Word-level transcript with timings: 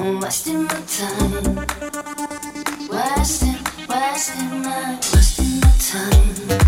I'm 0.00 0.20
wasting 0.20 0.62
my 0.62 0.68
time. 0.68 1.56
Wasting, 2.88 3.56
wasting 3.88 4.62
my, 4.62 4.94
wasting 5.12 5.60
my 5.60 5.72
time. 5.80 6.67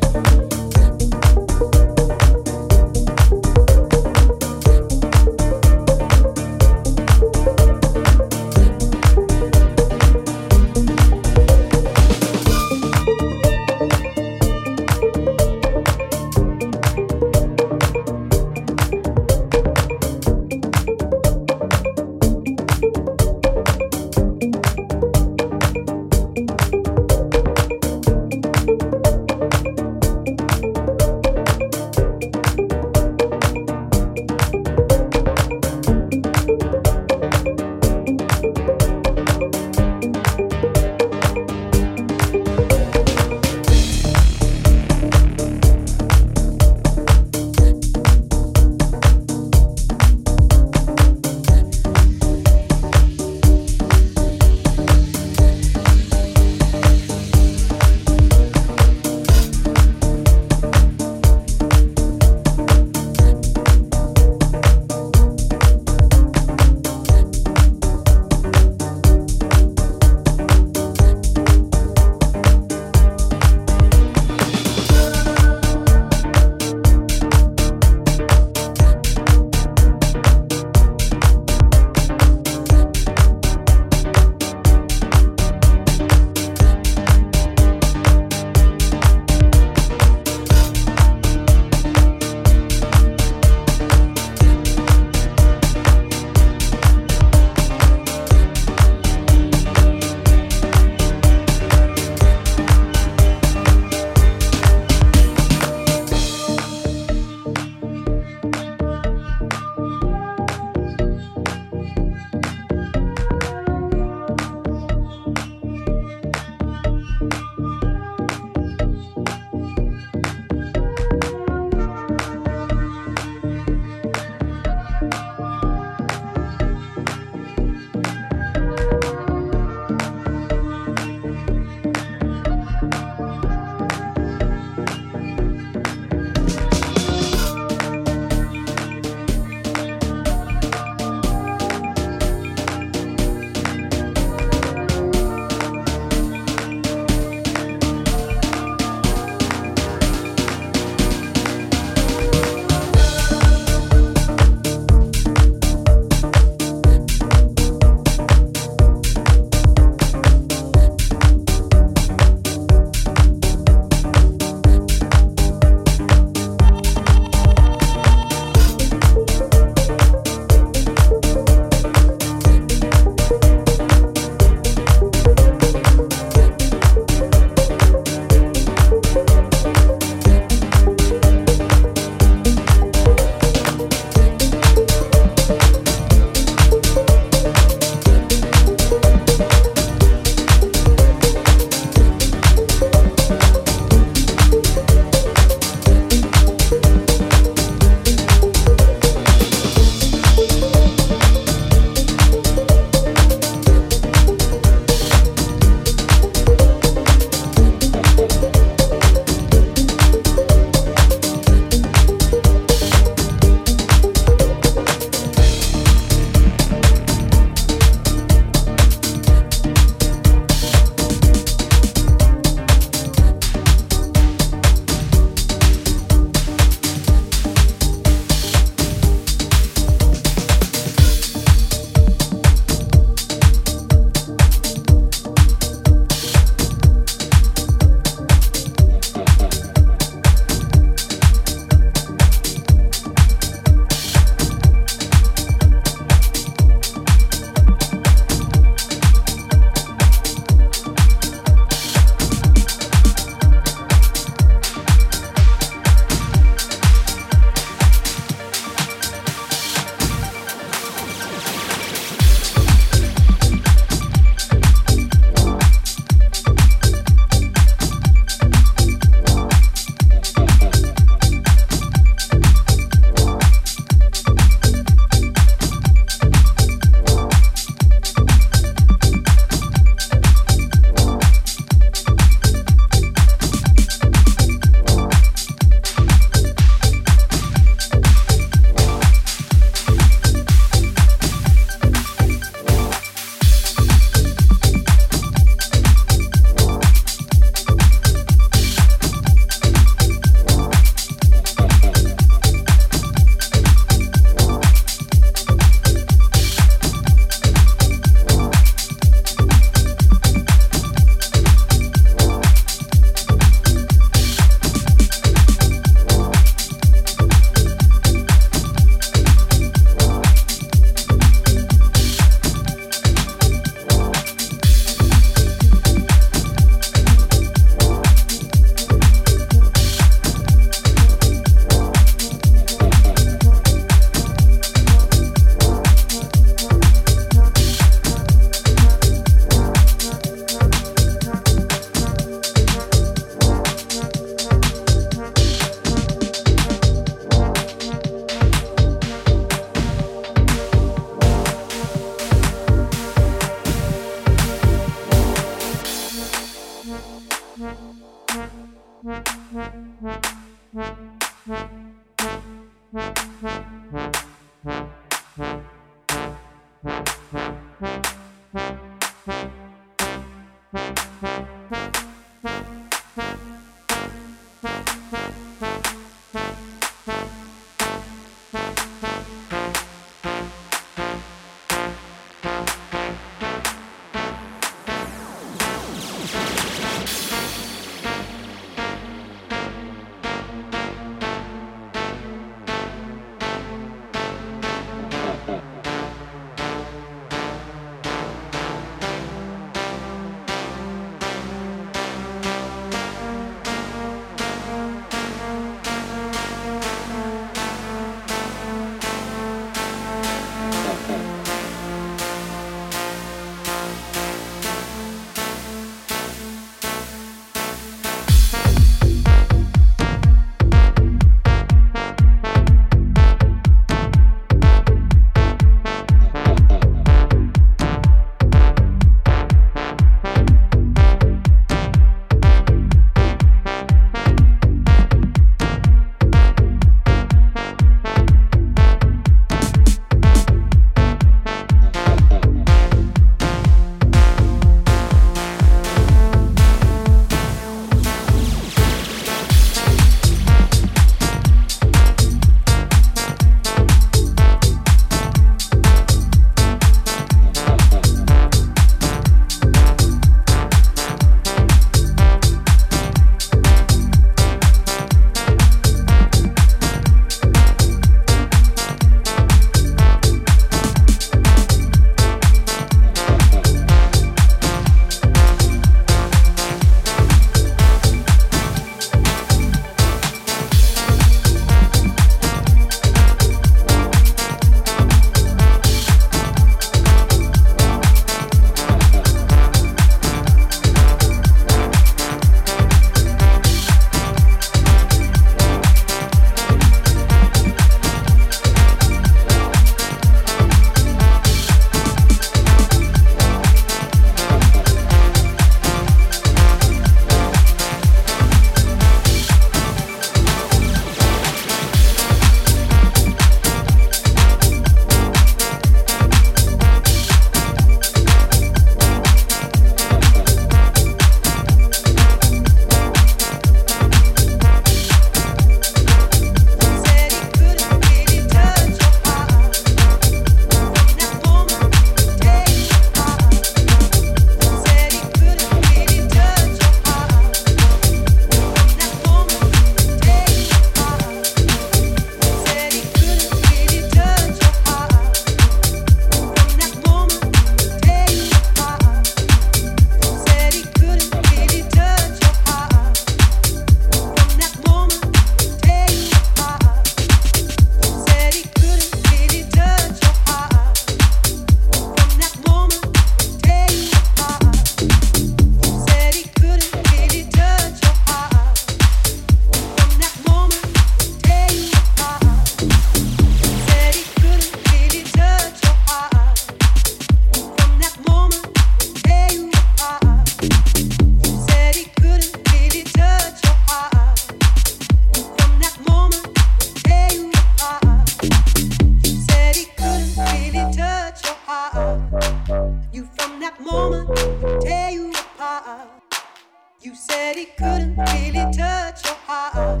Said 597.30 597.56
he 597.56 597.66
couldn't 597.66 598.16
really 598.16 598.64
touch 598.72 599.24
your 599.24 599.36
heart. 599.46 600.00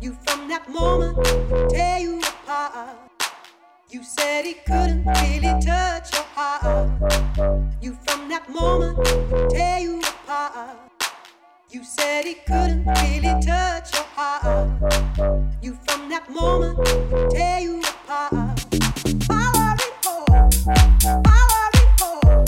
You 0.00 0.16
from 0.24 0.48
that 0.48 0.68
moment 0.68 1.16
tear 1.70 1.98
you 1.98 2.18
apart. 2.18 2.96
You 3.88 4.02
said 4.02 4.44
he 4.44 4.54
couldn't 4.54 5.04
really 5.06 5.54
touch 5.60 6.12
your 6.12 6.26
heart. 6.34 6.90
You 7.80 7.96
from 8.04 8.28
that 8.28 8.48
moment 8.50 8.98
tear 9.50 9.78
you 9.80 10.00
apart. 10.00 10.76
You 11.70 11.84
said 11.84 12.24
he 12.24 12.34
couldn't 12.34 12.84
really 12.86 13.34
touch 13.40 13.94
your 13.94 14.06
heart. 14.16 14.68
You 15.62 15.78
from 15.86 16.08
that 16.10 16.28
moment 16.30 16.76
tear 17.30 17.60
you 17.60 17.80
apart. 17.80 18.64
Power 19.28 19.68
report. 19.84 20.26
Power 21.30 21.64
report. 21.78 22.46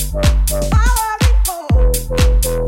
Power 0.73 1.13
report. 1.23 2.68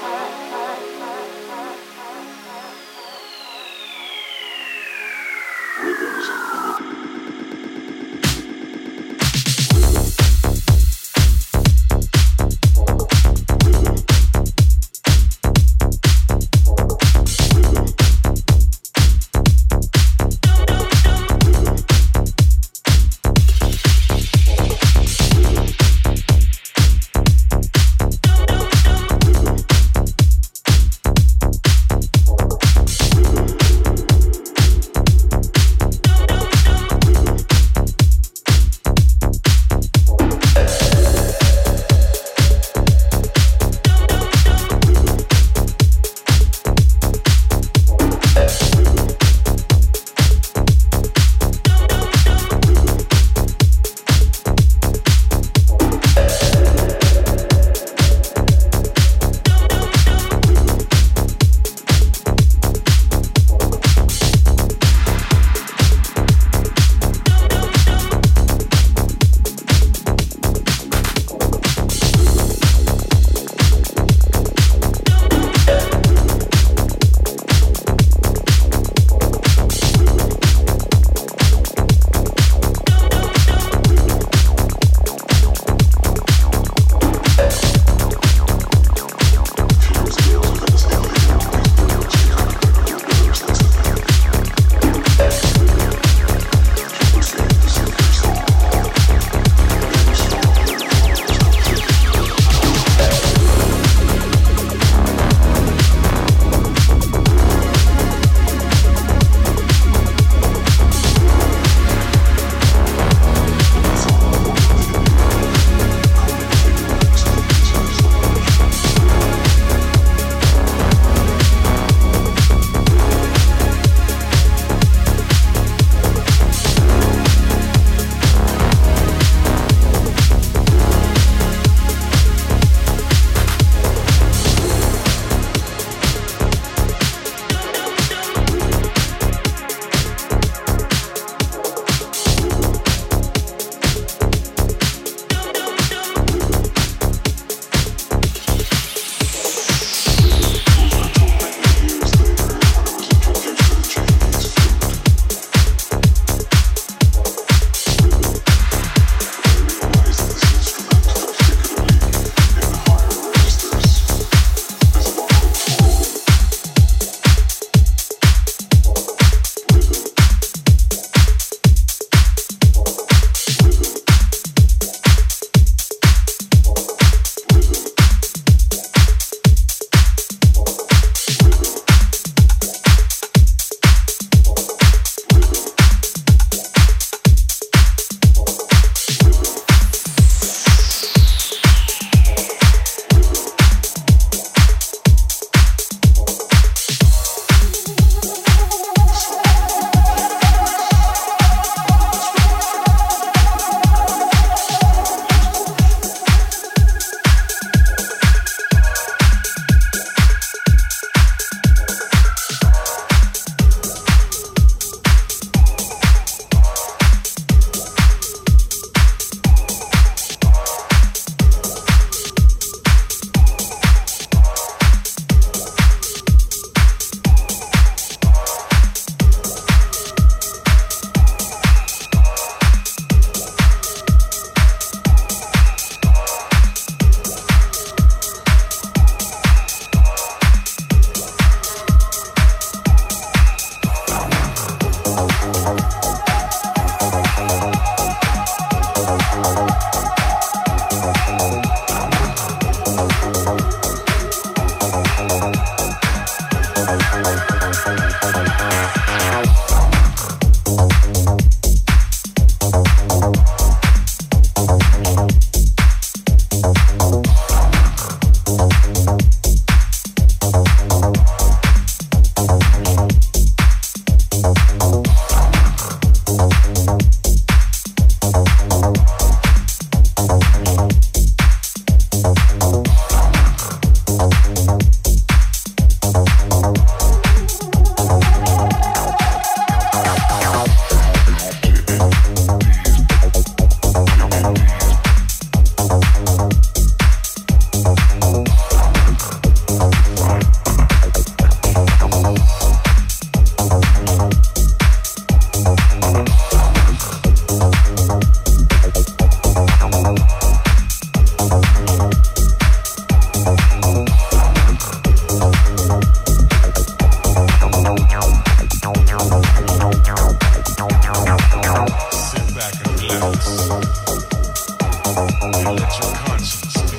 let 325.15 325.99
your 325.99 326.13
conscience 326.15 326.81
be 326.89 326.97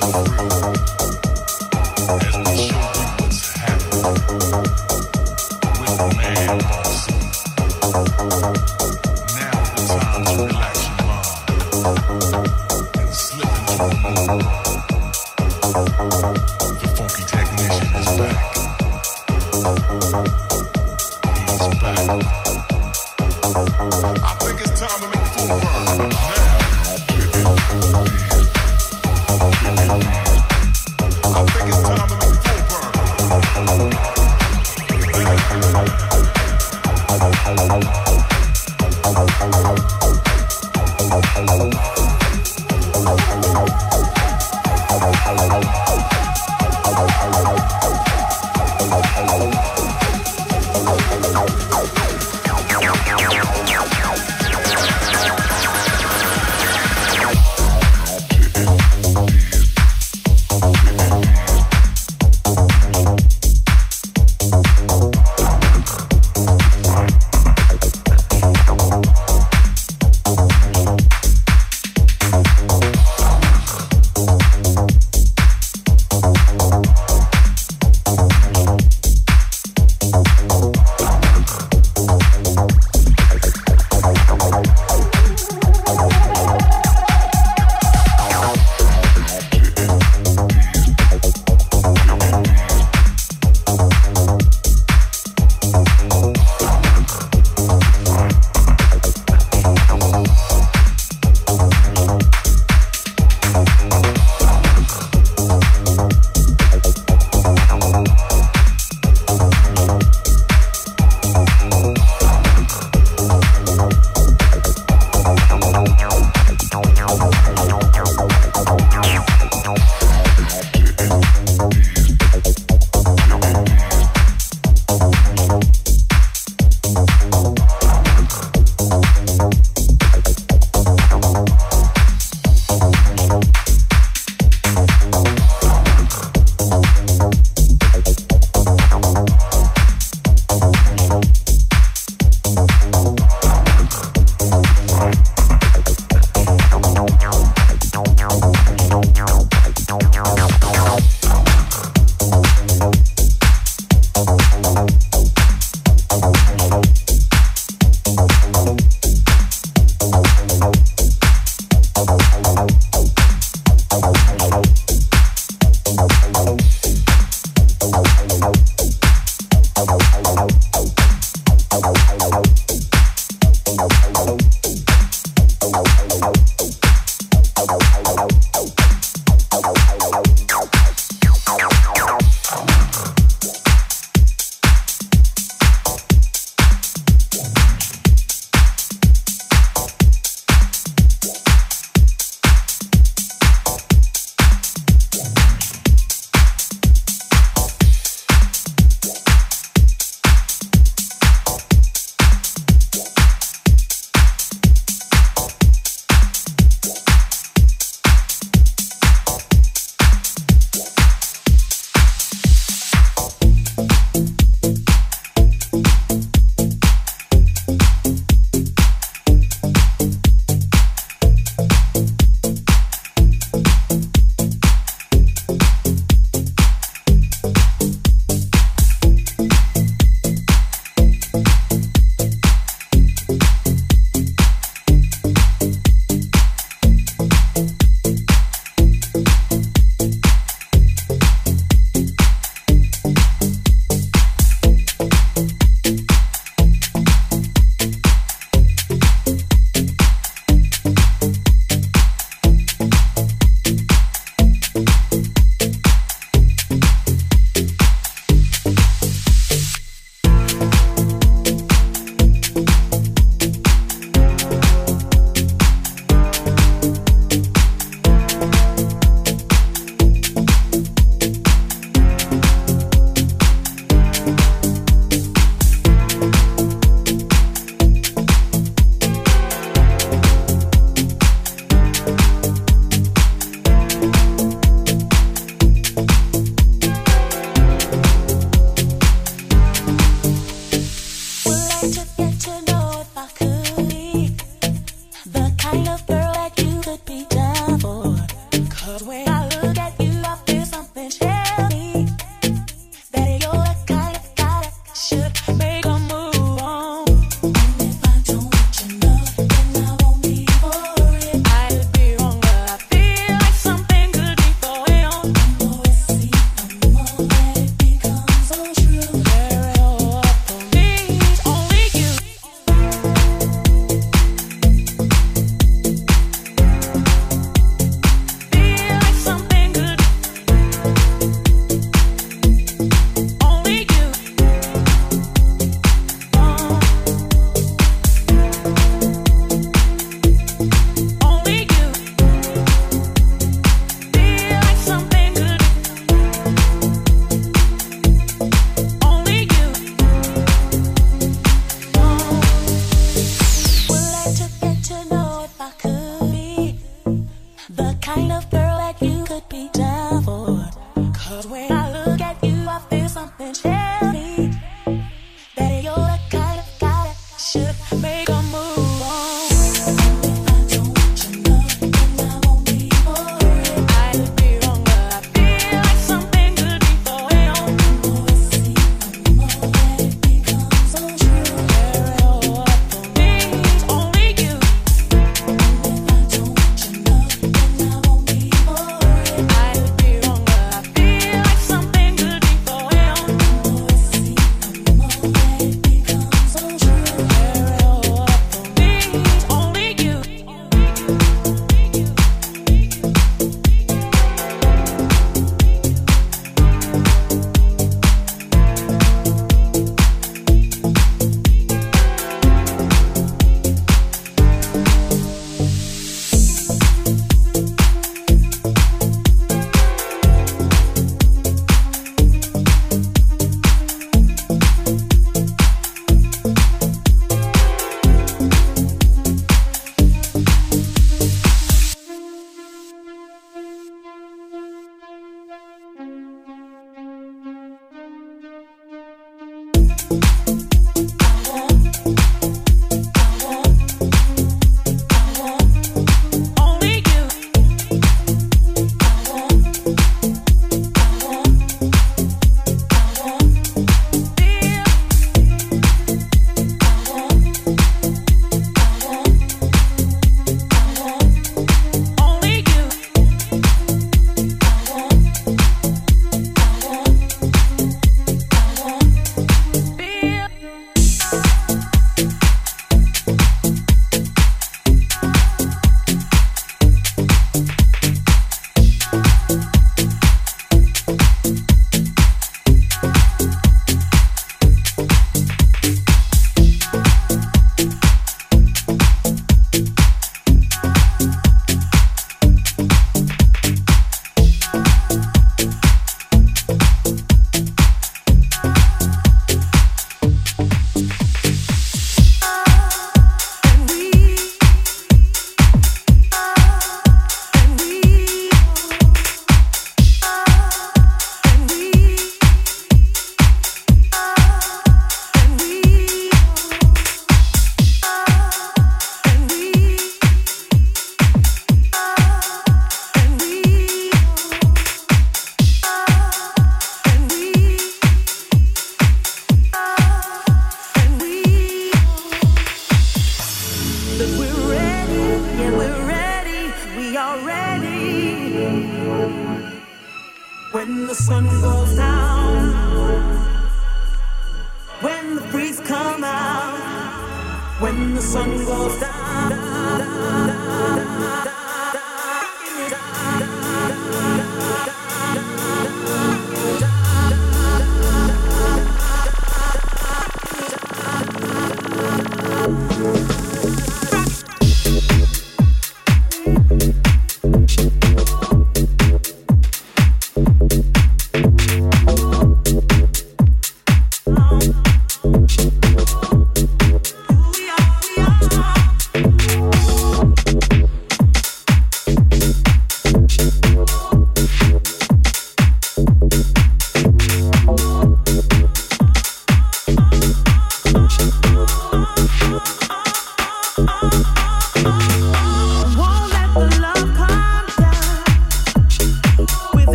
free. 2.31 2.42